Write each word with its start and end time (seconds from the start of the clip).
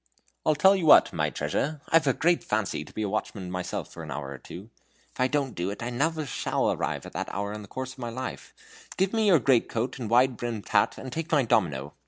"I'll 0.47 0.55
tell 0.55 0.75
you 0.75 0.87
what, 0.87 1.13
my 1.13 1.29
treasure, 1.29 1.79
I've 1.89 2.07
a 2.07 2.13
great 2.13 2.43
fancy 2.43 2.83
to 2.83 2.91
be 2.91 3.03
a 3.03 3.07
watchman 3.07 3.51
myself 3.51 3.93
for 3.93 4.01
an 4.01 4.09
hour 4.09 4.31
or 4.31 4.39
two. 4.39 4.71
If 5.13 5.19
I 5.19 5.27
don't 5.27 5.53
do 5.53 5.69
it 5.69 5.79
now, 5.81 6.09
I 6.17 6.25
shall 6.25 6.61
never 6.69 6.73
arrive 6.81 7.05
at 7.05 7.13
that 7.13 7.29
honor 7.29 7.53
in 7.53 7.61
the 7.61 7.67
course 7.67 7.91
of 7.93 7.99
my 7.99 8.09
life. 8.09 8.51
Give 8.97 9.13
me 9.13 9.27
your 9.27 9.37
great 9.37 9.69
coat 9.69 9.99
and 9.99 10.09
wide 10.09 10.37
brimmed 10.37 10.67
hat, 10.69 10.97
and 10.97 11.13
take 11.13 11.31
my 11.31 11.43
domino. 11.45 11.93